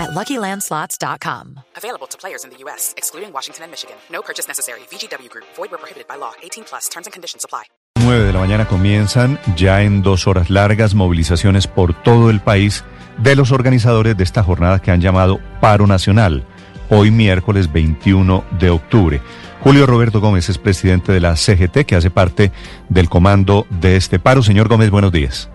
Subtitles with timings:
[0.00, 1.60] at LuckyLandSlots.com.
[1.76, 3.96] Available to players in the U.S., excluding Washington and Michigan.
[4.10, 4.80] No purchase necessary.
[4.90, 5.46] VGW Group.
[5.56, 6.32] Void where prohibited by law.
[6.42, 6.88] 18 plus.
[6.88, 7.64] Terms and conditions apply.
[8.00, 12.82] 9 de la mañana comienzan ya en dos horas largas movilizaciones por todo el país
[13.18, 16.44] de los organizadores de esta jornada que han llamado Paro Nacional,
[16.88, 19.20] hoy miércoles 21 de octubre.
[19.62, 22.50] Julio Roberto Gómez es presidente de la CGT que hace parte
[22.88, 24.42] del comando de este paro.
[24.42, 25.50] Señor Gómez, buenos días.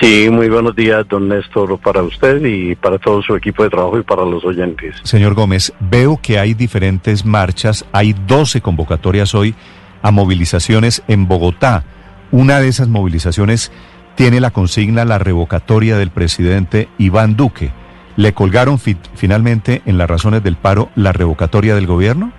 [0.00, 3.98] Sí, muy buenos días, don Néstor, para usted y para todo su equipo de trabajo
[3.98, 4.94] y para los oyentes.
[5.04, 9.54] Señor Gómez, veo que hay diferentes marchas, hay 12 convocatorias hoy
[10.02, 11.84] a movilizaciones en Bogotá.
[12.30, 13.72] Una de esas movilizaciones
[14.16, 17.70] tiene la consigna la revocatoria del presidente Iván Duque.
[18.16, 22.32] ¿Le colgaron fi finalmente en las razones del paro la revocatoria del gobierno?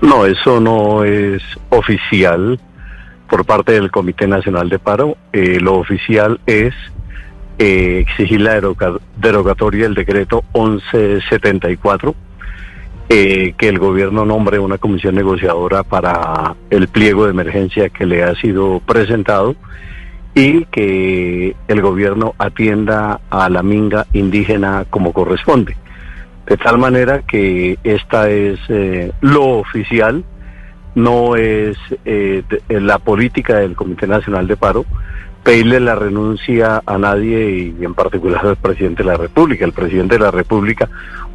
[0.00, 2.60] No, eso no es oficial
[3.28, 5.16] por parte del Comité Nacional de Paro.
[5.32, 6.74] Eh, lo oficial es
[7.58, 8.60] eh, exigir la
[9.16, 12.14] derogatoria del decreto 1174,
[13.10, 18.22] eh, que el gobierno nombre una comisión negociadora para el pliego de emergencia que le
[18.22, 19.56] ha sido presentado
[20.34, 25.76] y que el gobierno atienda a la minga indígena como corresponde.
[26.46, 28.58] De tal manera que esta es
[29.20, 30.24] lo oficial
[30.98, 34.84] no es eh, la política del Comité Nacional de Paro
[35.44, 39.64] pedirle la renuncia a nadie y en particular al presidente de la República.
[39.64, 40.88] El presidente de la República,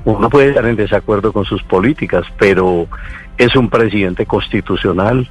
[0.04, 2.88] uno puede estar en desacuerdo con sus políticas, pero
[3.38, 5.30] es un presidente constitucional.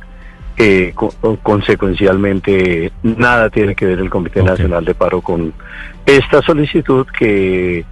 [0.56, 0.94] Eh,
[1.42, 5.52] consecuencialmente, nada tiene que ver el Comité Nacional de Paro con
[6.06, 7.84] esta solicitud que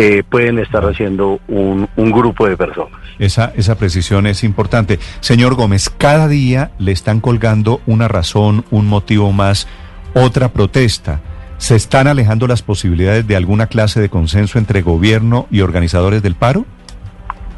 [0.00, 3.00] eh, pueden estar haciendo un, un, grupo de personas.
[3.18, 5.00] Esa, esa precisión es importante.
[5.18, 9.66] Señor Gómez, cada día le están colgando una razón, un motivo más,
[10.14, 11.20] otra protesta.
[11.56, 16.36] ¿Se están alejando las posibilidades de alguna clase de consenso entre gobierno y organizadores del
[16.36, 16.64] paro?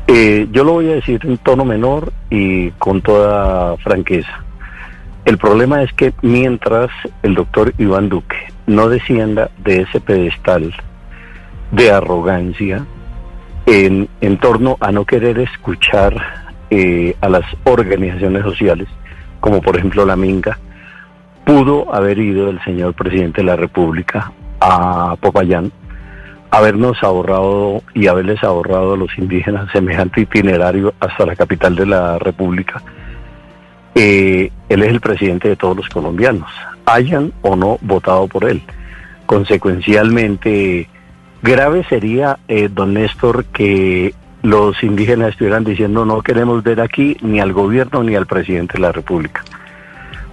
[0.06, 4.42] Eh, yo lo voy a decir en tono menor y con toda franqueza.
[5.26, 6.88] El problema es que mientras
[7.22, 10.74] el doctor Iván Duque no descienda de ese pedestal
[11.70, 12.84] de arrogancia
[13.66, 14.08] en,
[14.38, 16.14] torno a no querer escuchar
[16.70, 18.88] eh, a las organizaciones sociales,
[19.40, 20.58] como por ejemplo la Minga,
[21.44, 25.72] pudo haber ido el señor presidente de la República a Popayán,
[26.50, 32.18] habernos ahorrado y haberles ahorrado a los indígenas semejante itinerario hasta la capital de la
[32.18, 32.82] República.
[33.94, 36.50] Eh, él es el presidente de todos los colombianos,
[36.86, 38.62] hayan o no votado por él.
[39.26, 40.88] Consecuencialmente,
[41.42, 47.40] Grave sería, eh, don Néstor, que los indígenas estuvieran diciendo no queremos ver aquí ni
[47.40, 49.42] al gobierno ni al presidente de la República,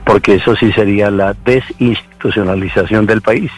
[0.05, 3.51] porque eso sí sería la desinstitucionalización del país.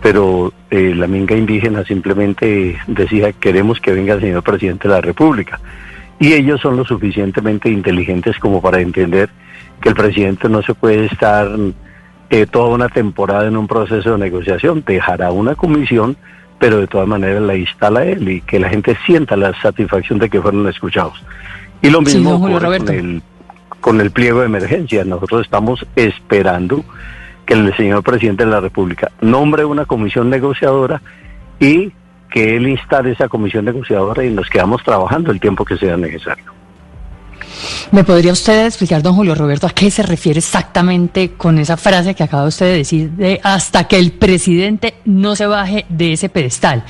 [0.00, 5.00] Pero eh, la minga indígena simplemente decía queremos que venga el señor presidente de la
[5.00, 5.58] República.
[6.20, 9.28] Y ellos son lo suficientemente inteligentes como para entender
[9.80, 11.48] que el presidente no se puede estar
[12.30, 16.16] eh, toda una temporada en un proceso de negociación, dejará una comisión
[16.58, 20.28] pero de todas maneras la instala él y que la gente sienta la satisfacción de
[20.28, 21.22] que fueron escuchados.
[21.80, 23.22] Y lo mismo con el,
[23.80, 25.04] con el pliego de emergencia.
[25.04, 26.84] Nosotros estamos esperando
[27.46, 31.00] que el señor presidente de la República nombre una comisión negociadora
[31.60, 31.92] y
[32.30, 36.57] que él instale esa comisión negociadora y nos quedamos trabajando el tiempo que sea necesario.
[37.90, 42.14] ¿Me podría usted explicar, don Julio Roberto, a qué se refiere exactamente con esa frase
[42.14, 46.28] que acaba usted de decir de hasta que el presidente no se baje de ese
[46.28, 46.84] pedestal?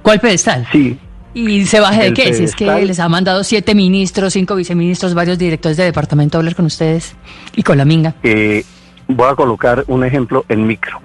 [0.00, 0.66] ¿Cuál pedestal?
[0.70, 0.96] Sí.
[1.34, 2.32] ¿Y se baje de qué?
[2.34, 6.40] Si es que les ha mandado siete ministros, cinco viceministros, varios directores de departamento a
[6.40, 7.16] hablar con ustedes
[7.56, 8.14] y con la minga.
[8.22, 8.64] Eh,
[9.08, 11.00] voy a colocar un ejemplo en micro.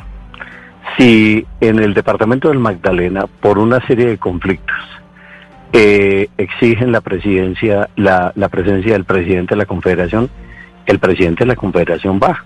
[0.95, 4.77] Si en el departamento del Magdalena, por una serie de conflictos,
[5.71, 10.29] eh, exigen la presidencia, la, la presencia del presidente de la Confederación,
[10.85, 12.43] el presidente de la Confederación va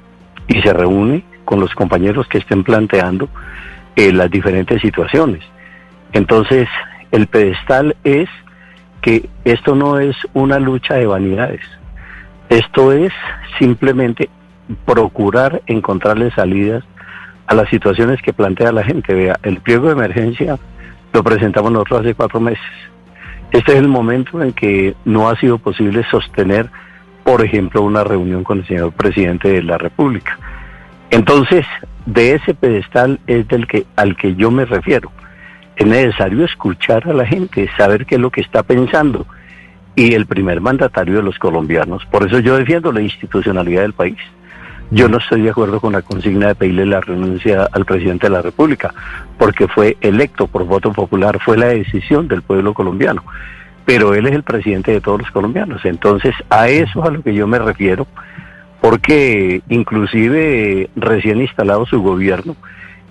[0.48, 3.30] y se reúne con los compañeros que estén planteando
[3.96, 5.42] eh, las diferentes situaciones.
[6.12, 6.68] Entonces,
[7.12, 8.30] el pedestal es
[9.02, 11.62] que esto no es una lucha de vanidades,
[12.50, 13.12] esto es
[13.60, 14.30] simplemente
[14.86, 16.84] procurar encontrarle salidas
[17.48, 19.14] a las situaciones que plantea la gente.
[19.14, 20.58] Vea, el pliego de emergencia
[21.12, 22.64] lo presentamos nosotros hace cuatro meses
[23.54, 26.70] este es el momento en que no ha sido posible sostener
[27.24, 30.38] por ejemplo, una reunión con el señor presidente de la República.
[31.10, 31.66] Entonces,
[32.06, 35.12] de ese pedestal es del que al que yo me refiero.
[35.76, 39.26] Es necesario escuchar a la gente, saber qué es lo que está pensando.
[39.96, 44.18] Y el primer mandatario de los colombianos, por eso yo defiendo la institucionalidad del país.
[44.94, 48.34] Yo no estoy de acuerdo con la consigna de pedirle la renuncia al presidente de
[48.34, 48.94] la República,
[49.40, 53.24] porque fue electo por voto popular, fue la decisión del pueblo colombiano.
[53.86, 55.84] Pero él es el presidente de todos los colombianos.
[55.84, 58.06] Entonces, a eso es a lo que yo me refiero,
[58.82, 62.56] porque inclusive recién instalado su gobierno,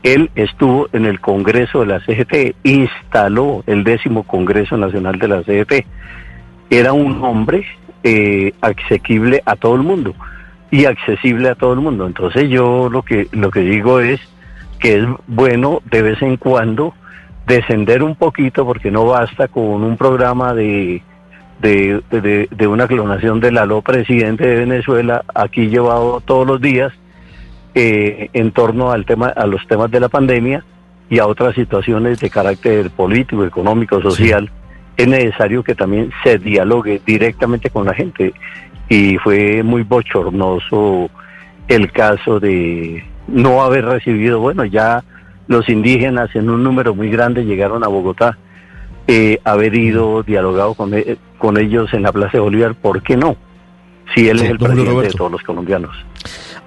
[0.05, 5.43] él estuvo en el Congreso de la CGT, instaló el décimo Congreso Nacional de la
[5.43, 5.85] CGT.
[6.71, 7.67] Era un hombre
[8.05, 10.15] eh, asequible a todo el mundo
[10.73, 12.07] y accesible a todo el mundo.
[12.07, 14.21] Entonces yo lo que lo que digo es
[14.81, 16.95] que es bueno de vez en cuando
[17.47, 21.03] descender un poquito porque no basta con un programa de
[21.61, 22.03] de,
[22.51, 26.93] de, una clonación del aló presidente de Venezuela aquí llevado todos los días
[27.77, 30.65] eh, en torno al tema a los temas de la pandemia
[31.09, 34.51] y a otras situaciones de carácter político, económico, social.
[34.97, 38.33] Es necesario que también se dialogue directamente con la gente
[38.89, 41.11] y fue muy bochornoso
[41.69, 45.03] el caso de no haber recibido, bueno, ya
[45.49, 48.39] los indígenas en un número muy grande llegaron a Bogotá,
[49.07, 53.17] eh, haber ido dialogado con, e, con ellos en la Plaza de Bolívar, ¿por qué
[53.17, 53.37] no?
[54.15, 55.97] Si él es el presidente de todos los colombianos.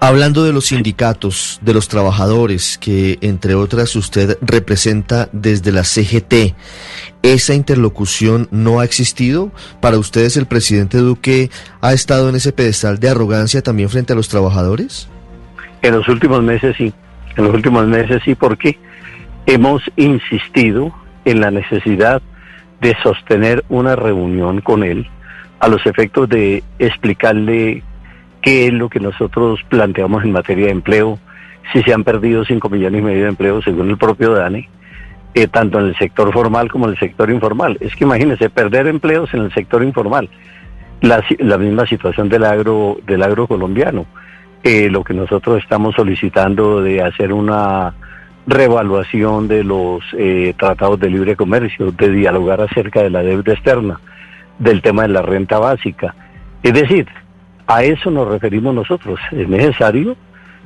[0.01, 6.53] Hablando de los sindicatos, de los trabajadores, que entre otras usted representa desde la CGT,
[7.24, 9.51] ¿esa interlocución no ha existido?
[9.81, 11.50] ¿Para ustedes el presidente Duque
[11.81, 15.09] ha estado en ese pedestal de arrogancia también frente a los trabajadores?
[15.81, 16.94] En los últimos meses sí,
[17.38, 18.77] en los últimos meses sí, porque
[19.45, 20.94] hemos insistido
[21.24, 22.21] en la necesidad
[22.81, 25.07] de sostener una reunión con él
[25.59, 27.83] a los efectos de explicarle
[28.45, 31.18] qué es lo que nosotros planteamos en materia de empleo,
[31.74, 34.69] si se han perdido 5 millones y medio de empleos según el propio DANE,
[35.33, 37.75] eh, tanto en el sector formal como en el sector informal.
[37.81, 40.30] Es que imagínense, perder empleos en el sector informal,
[41.01, 41.24] la,
[41.57, 44.06] misma situación del agro, del agro colombiano,
[44.63, 47.95] eh, lo que nosotros estamos solicitando de hacer una
[48.45, 54.00] revaluación de los eh, tratados de libre comercio, de dialogar acerca de la deuda externa,
[54.59, 56.13] del tema de la renta básica.
[56.62, 57.07] Es decir,
[57.67, 59.19] a eso nos referimos nosotros.
[59.31, 60.15] Es necesario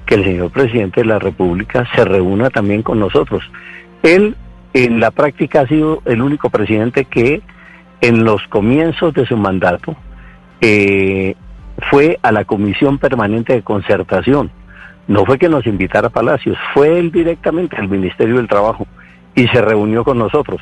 [0.06, 3.44] que el señor presidente de la República se reúna también con nosotros.
[4.04, 4.36] Él
[4.74, 7.42] en la práctica ha sido el único presidente que
[8.02, 9.96] en los comienzos de su mandato
[10.62, 11.36] eh,
[11.90, 14.52] fue a la Comisión Permanente de Concertación.
[15.08, 18.86] No fue que nos invitara a Palacios, fue él directamente al Ministerio del Trabajo
[19.36, 20.62] y se reunió con nosotros.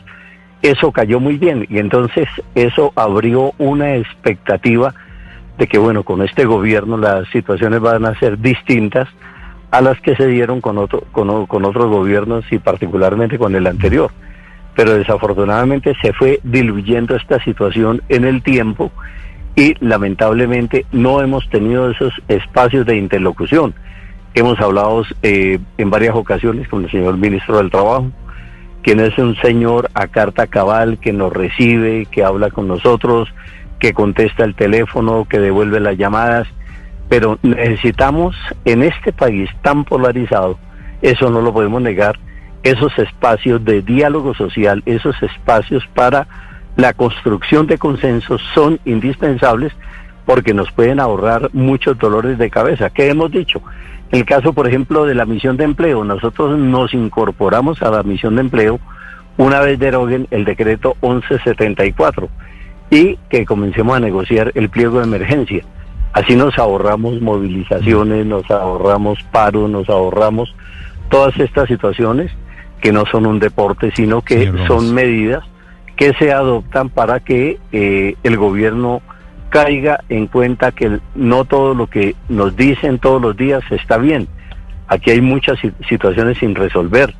[0.61, 4.93] Eso cayó muy bien y entonces eso abrió una expectativa
[5.57, 9.07] de que, bueno, con este gobierno las situaciones van a ser distintas
[9.71, 13.67] a las que se dieron con, otro, con, con otros gobiernos y particularmente con el
[13.67, 14.11] anterior.
[14.75, 18.91] Pero desafortunadamente se fue diluyendo esta situación en el tiempo
[19.55, 23.73] y lamentablemente no hemos tenido esos espacios de interlocución.
[24.35, 28.11] Hemos hablado eh, en varias ocasiones con el señor ministro del Trabajo,
[28.83, 33.33] quien es un señor a carta cabal que nos recibe, que habla con nosotros,
[33.79, 36.47] que contesta el teléfono, que devuelve las llamadas,
[37.09, 38.35] pero necesitamos
[38.65, 40.57] en este país tan polarizado,
[41.01, 42.17] eso no lo podemos negar,
[42.63, 46.27] esos espacios de diálogo social, esos espacios para
[46.75, 49.73] la construcción de consensos son indispensables
[50.25, 52.89] porque nos pueden ahorrar muchos dolores de cabeza.
[52.89, 53.61] ¿Qué hemos dicho?
[54.11, 58.35] El caso, por ejemplo, de la misión de empleo, nosotros nos incorporamos a la misión
[58.35, 58.79] de empleo
[59.37, 62.27] una vez deroguen el decreto 1174
[62.89, 65.63] y que comencemos a negociar el pliego de emergencia.
[66.13, 70.55] Así nos ahorramos movilizaciones, nos ahorramos paros, nos ahorramos
[71.09, 72.31] todas estas situaciones
[72.81, 75.43] que no son un deporte, sino que son medidas
[75.95, 79.01] que se adoptan para que eh, el gobierno
[79.49, 84.27] caiga en cuenta que no todo lo que nos dicen todos los días está bien.
[84.87, 87.13] Aquí hay muchas situaciones sin resolver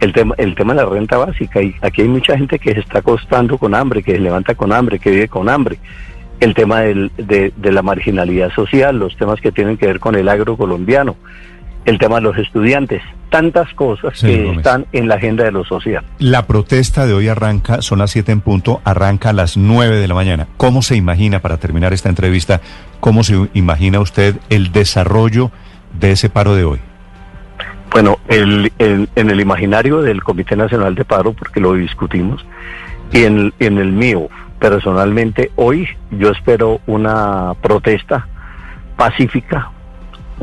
[0.00, 1.62] el tema, el tema de la renta básica.
[1.62, 4.72] Y aquí hay mucha gente que se está acostando con hambre, que se levanta con
[4.72, 5.78] hambre, que vive con hambre.
[6.40, 10.26] El tema del, de, la marginalidad social, los temas que tienen que ver con el
[10.26, 11.16] agro colombiano,
[11.84, 16.02] el tema de los estudiantes, tantas cosas que están en la agenda de lo social.
[16.18, 20.08] La protesta de hoy arranca, son las 7 en punto, arranca a las 9 de
[20.08, 20.46] la mañana.
[20.56, 22.62] ¿Cómo se imagina, para terminar esta entrevista,
[23.00, 25.50] cómo se imagina usted el desarrollo
[25.92, 26.80] de ese paro de hoy?
[27.92, 32.44] Bueno, el, en el imaginario del Comité Nacional de Paro, porque lo discutimos,
[33.10, 34.28] y en, en el mío,
[34.60, 38.28] personalmente, hoy yo espero una protesta
[38.96, 39.70] pacífica,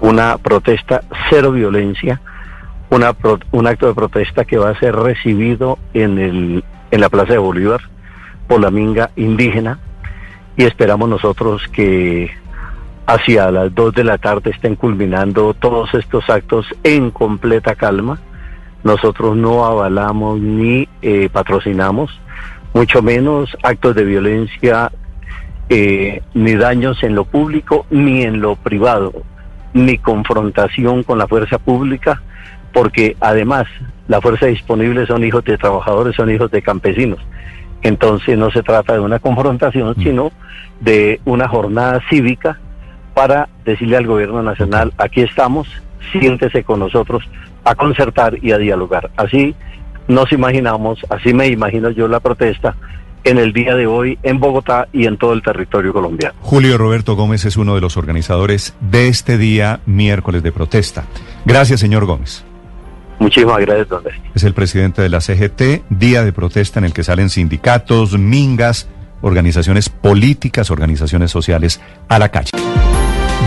[0.01, 2.19] una protesta cero violencia,
[2.89, 3.15] una
[3.51, 7.37] un acto de protesta que va a ser recibido en, el, en la Plaza de
[7.37, 7.81] Bolívar
[8.47, 9.79] por la minga indígena
[10.55, 12.31] y esperamos nosotros que
[13.07, 18.19] hacia las 2 de la tarde estén culminando todos estos actos en completa calma.
[18.83, 22.19] Nosotros no avalamos ni eh, patrocinamos,
[22.73, 24.91] mucho menos actos de violencia,
[25.69, 29.13] eh, ni daños en lo público ni en lo privado,
[29.73, 32.21] ni confrontación con la fuerza pública,
[32.73, 33.67] porque además
[34.09, 37.19] la fuerza disponible son hijos de trabajadores, son hijos de campesinos.
[37.83, 40.03] Entonces no se trata de una confrontación, mm.
[40.03, 40.31] sino
[40.81, 42.59] de una jornada cívica
[43.17, 45.67] para decirle al gobierno nacional, aquí estamos,
[46.11, 47.23] siéntese con nosotros
[47.63, 49.09] a concertar y a dialogar.
[49.17, 49.55] Así
[50.07, 52.75] nos imaginamos, así me imagino yo la protesta
[53.23, 56.35] en el día de hoy en Bogotá y en todo el territorio colombiano.
[56.41, 61.05] Julio Roberto Gómez es uno de los organizadores de este día miércoles de protesta.
[61.43, 62.45] Gracias, señor Gómez.
[63.17, 64.03] Muchísimas gracias, don
[64.35, 68.87] Es el presidente de la CGT, día de protesta en el que salen sindicatos, mingas,
[69.21, 72.51] organizaciones políticas, organizaciones sociales a la calle.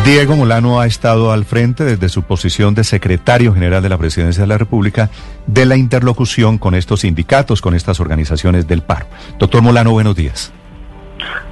[0.05, 4.43] Diego Molano ha estado al frente desde su posición de secretario general de la Presidencia
[4.43, 5.11] de la República
[5.47, 9.07] de la interlocución con estos sindicatos, con estas organizaciones del paro.
[9.39, 10.53] Doctor Molano, buenos días.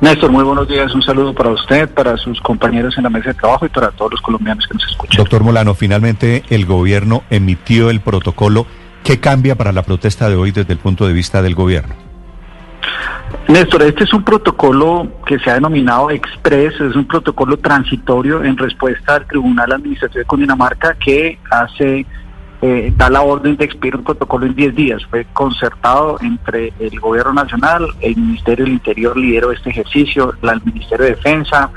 [0.00, 0.94] Néstor, muy buenos días.
[0.94, 4.12] Un saludo para usted, para sus compañeros en la mesa de trabajo y para todos
[4.12, 5.18] los colombianos que nos escuchan.
[5.18, 8.66] Doctor Molano, finalmente el gobierno emitió el protocolo.
[9.04, 12.07] ¿Qué cambia para la protesta de hoy desde el punto de vista del gobierno?
[13.48, 18.56] Néstor, este es un protocolo que se ha denominado Express, es un protocolo transitorio en
[18.56, 22.04] respuesta al Tribunal Administrativo de Cundinamarca que hace,
[22.60, 25.02] eh, da la orden de expedir un protocolo en 10 días.
[25.08, 31.06] Fue concertado entre el Gobierno Nacional, el Ministerio del Interior lideró este ejercicio, el Ministerio
[31.06, 31.70] de Defensa,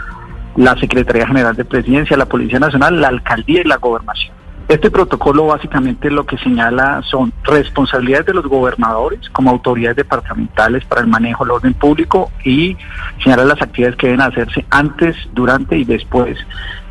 [0.58, 4.34] la Secretaría General de Presidencia, la Policía Nacional, la Alcaldía y la Gobernación.
[4.68, 11.02] Este protocolo básicamente lo que señala son responsabilidades de los gobernadores como autoridades departamentales para
[11.02, 12.78] el manejo del orden público y
[13.22, 16.38] señala las actividades que deben hacerse antes, durante y después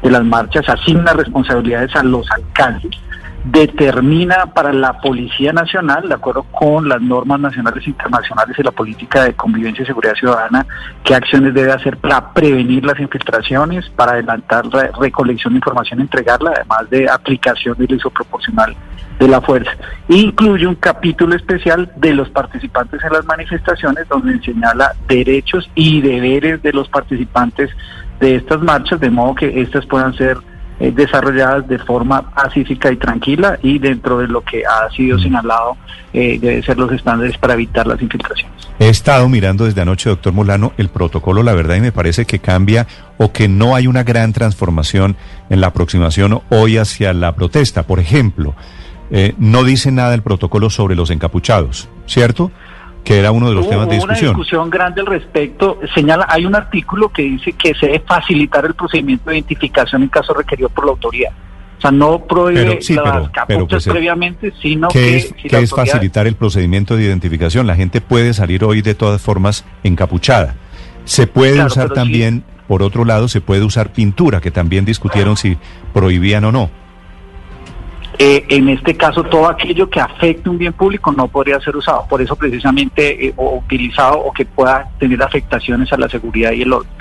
[0.03, 3.01] de las marchas, asigna responsabilidades a los alcaldes
[3.45, 8.71] determina para la Policía Nacional, de acuerdo con las normas nacionales e internacionales y la
[8.71, 10.67] política de convivencia y seguridad ciudadana,
[11.03, 16.53] qué acciones debe hacer para prevenir las infiltraciones, para adelantar la recolección de información, entregarla,
[16.55, 18.77] además de aplicación del uso proporcional
[19.19, 19.73] de la fuerza.
[20.09, 26.63] Incluye un capítulo especial de los participantes en las manifestaciones donde señala derechos y deberes
[26.63, 27.71] de los participantes
[28.19, 30.37] de estas marchas, de modo que estas puedan ser
[30.81, 35.23] eh, desarrolladas de forma pacífica y tranquila y dentro de lo que ha sido mm.
[35.23, 35.77] señalado
[36.13, 38.69] eh, debe ser los estándares para evitar las infiltraciones.
[38.79, 42.39] He estado mirando desde anoche, doctor Molano, el protocolo, la verdad, y me parece que
[42.39, 42.87] cambia
[43.19, 45.17] o que no hay una gran transformación
[45.51, 47.83] en la aproximación hoy hacia la protesta.
[47.83, 48.55] Por ejemplo,
[49.11, 52.51] eh, no dice nada el protocolo sobre los encapuchados, ¿cierto?
[53.05, 54.31] Que era uno de los temas de discusión.
[54.31, 55.79] Una discusión grande al respecto.
[55.95, 60.09] Señala, hay un artículo que dice que se debe facilitar el procedimiento de identificación en
[60.09, 61.33] caso requerido por la autoridad.
[61.79, 65.17] O sea, no prohíbe las capuchas pues, eh, previamente, sino ¿qué que...
[65.17, 67.67] Es, ¿Qué es facilitar el procedimiento de identificación?
[67.67, 70.57] La gente puede salir hoy de todas formas encapuchada.
[71.05, 75.57] Se puede usar también, por otro lado, se puede usar pintura, que también discutieron si
[75.95, 76.71] prohibían o no.
[78.23, 82.05] Eh, en este caso, todo aquello que afecte un bien público no podría ser usado,
[82.07, 86.61] por eso precisamente eh, o utilizado o que pueda tener afectaciones a la seguridad y
[86.61, 86.93] el orden.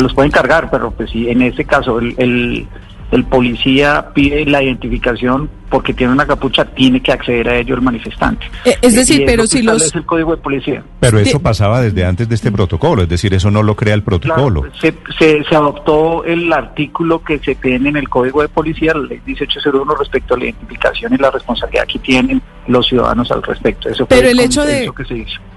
[0.00, 2.66] Los pueden cargar, pero pues sí, en este caso el, el,
[3.14, 7.82] el policía pide la identificación porque tiene una capucha, tiene que acceder a ello el
[7.82, 8.46] manifestante.
[8.64, 9.82] Eh, es decir, pero si los...
[9.82, 10.84] Es el código de policía.
[10.98, 14.02] Pero eso pasaba desde antes de este protocolo, es decir, eso no lo crea el
[14.02, 14.64] protocolo.
[14.80, 19.20] se, se, adoptó el artículo que se tiene en el código de policía, la ley
[19.24, 23.88] 1801, respecto a la identificación y la responsabilidad que tienen los ciudadanos al respecto.
[23.88, 24.90] Eso pero el hecho de...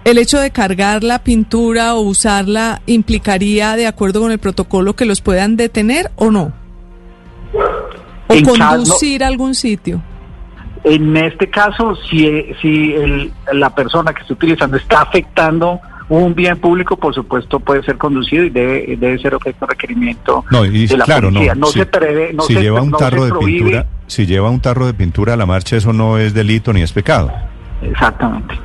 [0.04, 5.06] El hecho de cargar la pintura o usarla implicaría, de acuerdo con el protocolo, que
[5.06, 6.67] los puedan detener o no?
[7.54, 10.02] O conducir a algún sitio.
[10.84, 12.96] En este caso, si, si
[13.52, 18.44] la persona que está utilizando está afectando un bien público, por supuesto, puede ser conducido
[18.44, 21.86] y debe, debe ser objeto de requerimiento no, y, de la claro, No, no se
[21.86, 25.38] prevé, no si lleva un tarro de pintura, si lleva un tarro de pintura a
[25.38, 27.32] la marcha, eso no es delito ni es pecado.
[27.82, 28.56] Exactamente.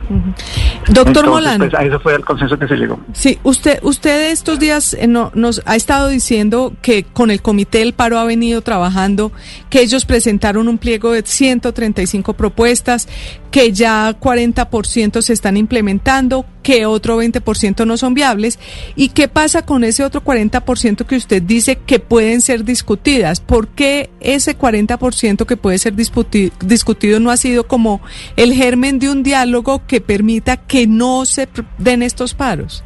[0.89, 1.69] Doctor Molano.
[1.69, 2.99] Pues, a eso fue el consenso que se llegó.
[3.13, 7.79] Sí, usted, usted estos días eh, no, nos ha estado diciendo que con el Comité
[7.79, 9.33] del Paro ha venido trabajando,
[9.69, 13.07] que ellos presentaron un pliego de 135 propuestas,
[13.51, 18.59] que ya 40% se están implementando, que otro 20% no son viables.
[18.97, 23.41] ¿Y qué pasa con ese otro 40% que usted dice que pueden ser discutidas?
[23.41, 28.01] ¿Por qué ese 40% que puede ser discutido no ha sido como
[28.37, 32.85] el germen de un diálogo que permita que no se den estos paros?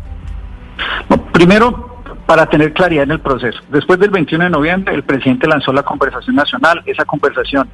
[1.32, 3.60] primero, para tener claridad en el proceso.
[3.70, 6.82] Después del 21 de noviembre, el presidente lanzó la conversación nacional.
[6.86, 7.68] Esa conversación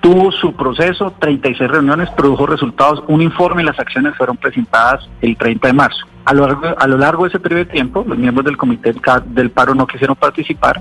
[0.00, 5.36] tuvo su proceso, 36 reuniones, produjo resultados, un informe y las acciones fueron presentadas el
[5.36, 6.06] 30 de marzo.
[6.24, 8.94] A lo, largo, a lo largo de ese periodo de tiempo, los miembros del comité
[9.26, 10.80] del paro no quisieron participar.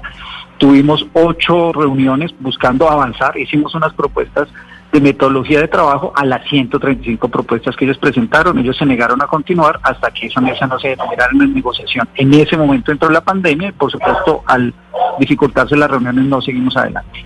[0.60, 4.48] Tuvimos ocho reuniones buscando avanzar, hicimos unas propuestas
[4.92, 8.58] de metodología de trabajo a las 135 propuestas que ellos presentaron.
[8.58, 12.08] Ellos se negaron a continuar hasta que esa mesa no se determinara en negociación.
[12.16, 14.74] En ese momento entró la pandemia y, por supuesto, al
[15.20, 17.26] dificultarse las reuniones no seguimos adelante.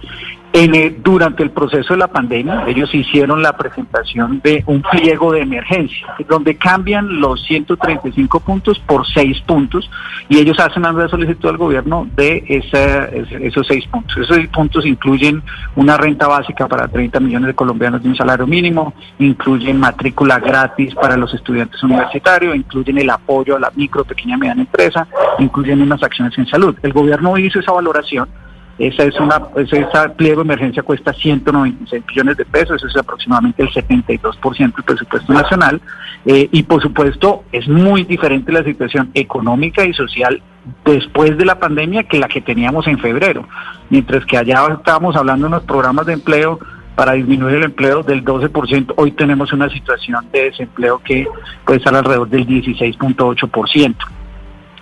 [0.56, 5.42] En durante el proceso de la pandemia, ellos hicieron la presentación de un pliego de
[5.42, 9.90] emergencia, donde cambian los 135 puntos por 6 puntos
[10.30, 14.16] y ellos hacen una solicitud al gobierno de esos 6 puntos.
[14.16, 15.42] Esos 6 puntos incluyen
[15.76, 20.94] una renta básica para 30 millones de colombianos de un salario mínimo, incluyen matrícula gratis
[20.94, 25.08] para los estudiantes universitarios, incluyen el apoyo a la micro, pequeña y mediana empresa,
[25.40, 26.76] incluyen unas acciones en salud.
[26.84, 28.30] El gobierno hizo esa valoración
[28.80, 29.86] esa es una, ese
[30.18, 35.32] pliego de emergencia cuesta 196 millones de pesos, eso es aproximadamente el 72% del presupuesto
[35.32, 35.80] nacional.
[36.26, 40.42] Eh, y por supuesto es muy diferente la situación económica y social
[40.86, 43.48] después de la pandemia que la que teníamos en febrero.
[43.90, 46.60] Mientras que allá estábamos hablando de unos programas de empleo
[46.96, 51.28] para disminuir el empleo del 12%, hoy tenemos una situación de desempleo que
[51.66, 53.96] puede estar alrededor del 16.8%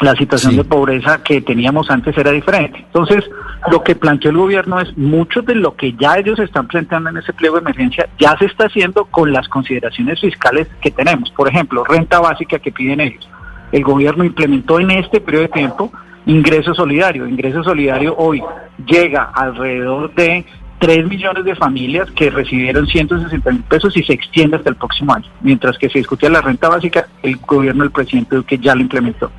[0.02, 2.80] la situación de pobreza que teníamos antes era diferente.
[2.80, 3.24] Entonces,
[3.70, 7.18] lo que planteó el gobierno es mucho de lo que ya ellos están planteando en
[7.18, 11.30] ese pliego de emergencia ya se está haciendo con las consideraciones fiscales que tenemos.
[11.32, 13.28] Por ejemplo, renta básica que piden ellos.
[13.72, 15.92] El gobierno implementó en este periodo de tiempo
[16.26, 17.28] ingreso solidario.
[17.28, 18.42] Ingreso solidario hoy
[18.86, 20.46] llega alrededor de
[20.80, 25.14] 3 millones de familias que recibieron 160 mil pesos y se extiende hasta el próximo
[25.14, 25.30] año.
[25.42, 29.32] Mientras que se discutía la renta básica, el gobierno del presidente Duque ya lo implementó.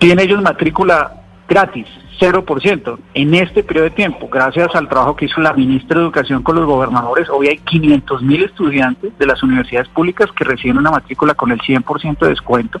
[0.00, 1.12] Tienen ellos matrícula
[1.46, 1.86] gratis,
[2.18, 2.98] 0%.
[3.12, 6.56] En este periodo de tiempo, gracias al trabajo que hizo la ministra de Educación con
[6.56, 11.34] los gobernadores, hoy hay 500 mil estudiantes de las universidades públicas que reciben una matrícula
[11.34, 12.80] con el 100% de descuento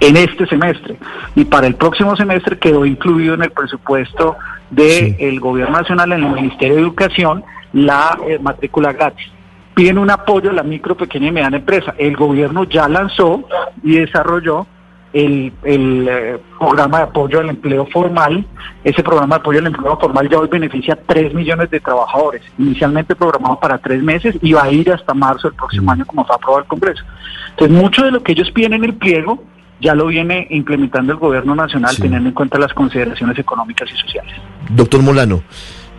[0.00, 0.96] en este semestre.
[1.34, 4.36] Y para el próximo semestre quedó incluido en el presupuesto
[4.70, 9.28] del Gobierno Nacional, en el Ministerio de Educación, la eh, matrícula gratis.
[9.74, 11.94] Piden un apoyo a la micro, pequeña y mediana empresa.
[11.98, 13.44] El gobierno ya lanzó
[13.82, 14.66] y desarrolló
[15.12, 18.44] el, el eh, programa de apoyo al empleo formal.
[18.84, 22.42] Ese programa de apoyo al empleo formal ya hoy beneficia a 3 millones de trabajadores,
[22.58, 25.90] inicialmente programado para tres meses y va a ir hasta marzo del próximo mm.
[25.90, 27.04] año como fue aprobado el Congreso.
[27.50, 29.42] Entonces, mucho de lo que ellos piden en el pliego
[29.80, 34.32] ya lo viene implementando el gobierno nacional teniendo en cuenta las consideraciones económicas y sociales.
[34.70, 35.42] Doctor Molano,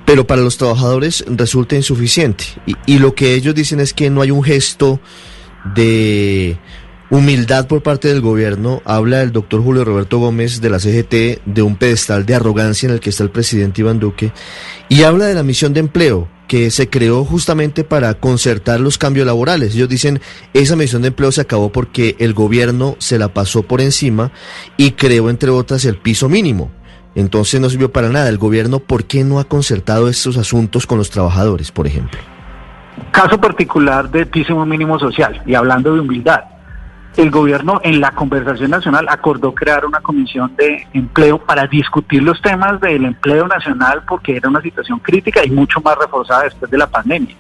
[0.06, 4.22] pero para los trabajadores resulta insuficiente y, y lo que ellos dicen es que no
[4.22, 5.02] hay un gesto
[5.76, 6.58] de
[7.14, 11.62] humildad por parte del gobierno, habla el doctor Julio Roberto Gómez de la CGT de
[11.62, 14.32] un pedestal de arrogancia en el que está el presidente Iván Duque,
[14.90, 19.28] y habla de la misión de empleo que se creó justamente para concertar los cambios
[19.28, 19.76] laborales.
[19.76, 20.22] Ellos dicen,
[20.56, 24.32] esa misión de empleo se acabó porque el gobierno se la pasó por encima
[24.76, 26.72] y creó, entre otras, el piso mínimo.
[27.14, 28.28] Entonces no sirvió para nada.
[28.28, 32.20] El gobierno, ¿por qué no ha concertado estos asuntos con los trabajadores, por ejemplo?
[33.12, 36.53] Caso particular de piso mínimo social y hablando de humildad
[37.18, 42.42] el gobierno en la conversación nacional acordó crear una comisión de empleo para discutir los
[42.42, 46.78] temas del empleo nacional porque era una situación crítica y mucho más reforzada después de
[46.78, 47.36] la pandemia.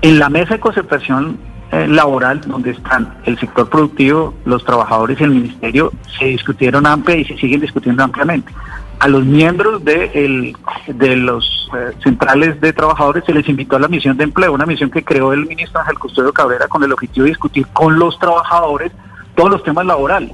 [0.00, 1.38] En la mesa de concertación
[1.72, 7.16] eh, laboral, donde están el sector productivo, los trabajadores y el ministerio, se discutieron amplia
[7.16, 8.52] y se siguen discutiendo ampliamente
[8.98, 10.54] a los miembros de,
[10.86, 14.66] de los eh, centrales de trabajadores se les invitó a la misión de empleo, una
[14.66, 18.18] misión que creó el ministro Ángel Custodio Cabrera con el objetivo de discutir con los
[18.18, 18.92] trabajadores
[19.34, 20.32] todos los temas laborales.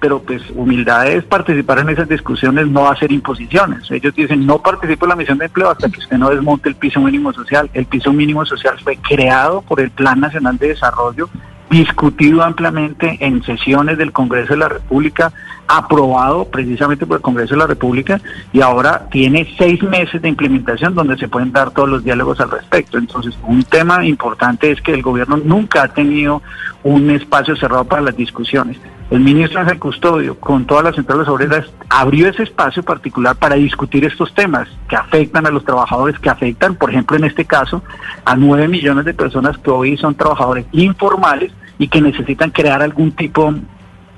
[0.00, 3.90] Pero pues humildad es participar en esas discusiones, no hacer imposiciones.
[3.90, 6.76] Ellos dicen, no participo en la misión de empleo hasta que usted no desmonte el
[6.76, 7.68] piso mínimo social.
[7.74, 11.28] El piso mínimo social fue creado por el Plan Nacional de Desarrollo
[11.70, 15.32] discutido ampliamente en sesiones del Congreso de la República,
[15.68, 18.20] aprobado precisamente por el Congreso de la República
[18.52, 22.50] y ahora tiene seis meses de implementación donde se pueden dar todos los diálogos al
[22.50, 22.98] respecto.
[22.98, 26.42] Entonces, un tema importante es que el gobierno nunca ha tenido
[26.82, 28.76] un espacio cerrado para las discusiones.
[29.10, 34.04] El ministro Ángel Custodio, con todas las centrales obreras, abrió ese espacio particular para discutir
[34.04, 37.82] estos temas que afectan a los trabajadores, que afectan, por ejemplo, en este caso,
[38.24, 43.10] a nueve millones de personas que hoy son trabajadores informales y que necesitan crear algún
[43.12, 43.54] tipo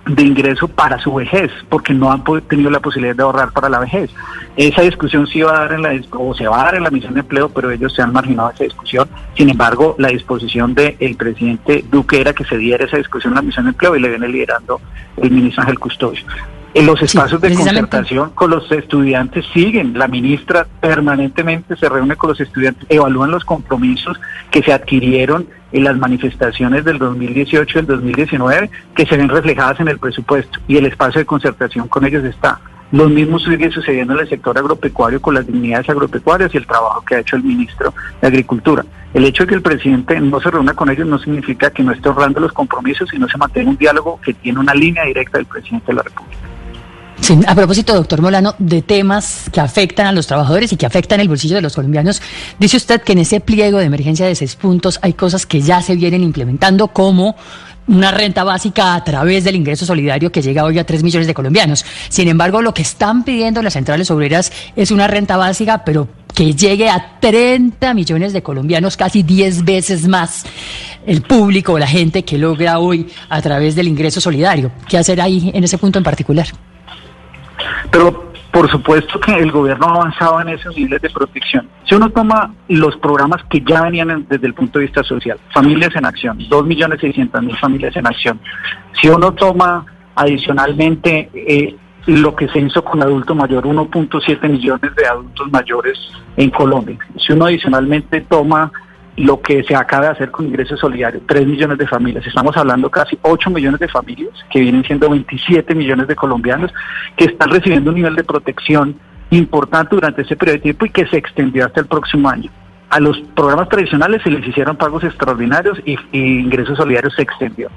[0.05, 3.79] de ingreso para su vejez, porque no han tenido la posibilidad de ahorrar para la
[3.79, 4.11] vejez.
[4.57, 6.91] Esa discusión sí va a dar en la o se va a dar en la
[6.91, 9.09] misión de empleo, pero ellos se han marginado esa discusión.
[9.37, 13.43] Sin embargo, la disposición del presidente Duque era que se diera esa discusión en la
[13.43, 14.81] misión de empleo y le viene liderando
[15.19, 16.23] el ministro Ángel Custodio.
[16.75, 19.97] En los espacios de concertación con los estudiantes siguen.
[19.97, 24.19] La ministra permanentemente se reúne con los estudiantes, evalúan los compromisos
[24.51, 29.81] que se adquirieron en las manifestaciones del 2018 y el 2019 que se ven reflejadas
[29.81, 32.61] en el presupuesto y el espacio de concertación con ellos está.
[32.93, 37.03] Lo mismo sigue sucediendo en el sector agropecuario con las dignidades agropecuarias y el trabajo
[37.03, 38.85] que ha hecho el ministro de Agricultura.
[39.15, 41.93] El hecho de que el presidente no se reúna con ellos no significa que no
[41.93, 45.47] esté honrando los compromisos, sino se mantenga un diálogo que tiene una línea directa del
[45.47, 46.52] presidente de la República.
[47.23, 51.21] Sí, a propósito, doctor Molano, de temas que afectan a los trabajadores y que afectan
[51.21, 52.21] el bolsillo de los colombianos,
[52.59, 55.81] dice usted que en ese pliego de emergencia de seis puntos hay cosas que ya
[55.83, 57.37] se vienen implementando como
[57.87, 61.33] una renta básica a través del ingreso solidario que llega hoy a tres millones de
[61.33, 61.85] colombianos.
[62.09, 66.55] Sin embargo, lo que están pidiendo las centrales obreras es una renta básica, pero que
[66.55, 70.45] llegue a 30 millones de colombianos, casi 10 veces más
[71.07, 74.73] el público, la gente que logra hoy a través del ingreso solidario.
[74.89, 76.49] ¿Qué hacer ahí en ese punto en particular?
[77.91, 81.69] Pero por supuesto que el gobierno ha avanzado en esos niveles de protección.
[81.85, 85.97] Si uno toma los programas que ya venían desde el punto de vista social, familias
[85.97, 88.41] en acción, 2.600.000 familias en acción.
[89.01, 91.75] Si uno toma adicionalmente eh,
[92.07, 95.99] lo que se hizo con adulto mayor, 1.7 millones de adultos mayores
[96.37, 96.99] en Colombia.
[97.17, 98.71] Si uno adicionalmente toma
[99.17, 102.27] lo que se acaba de hacer con ingresos solidarios, 3 millones de familias.
[102.27, 106.73] Estamos hablando casi 8 millones de familias, que vienen siendo 27 millones de colombianos,
[107.17, 108.97] que están recibiendo un nivel de protección
[109.31, 112.51] importante durante ese periodo de tiempo y que se extendió hasta el próximo año.
[112.89, 117.71] A los programas tradicionales se les hicieron pagos extraordinarios y, ingresos solidarios se extendió.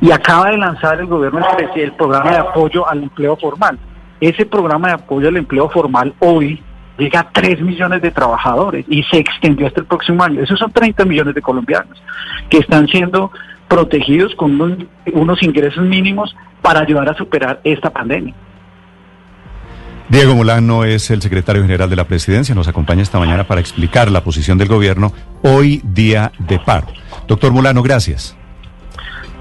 [0.00, 1.40] Y acaba de lanzar el gobierno
[1.76, 3.78] el programa de apoyo al empleo formal.
[4.20, 6.60] Ese programa de apoyo al empleo formal hoy
[6.98, 10.42] llega a 3 millones de trabajadores y se extendió hasta el próximo año.
[10.42, 12.00] Esos son 30 millones de colombianos
[12.48, 13.30] que están siendo
[13.68, 18.34] protegidos con unos, ingresos mínimos para ayudar a superar esta pandemia.
[20.08, 24.10] Diego Molano es el secretario general de la presidencia, nos acompaña esta mañana para explicar
[24.10, 26.86] la posición del gobierno hoy día de paro.
[27.26, 28.36] Doctor Molano, gracias.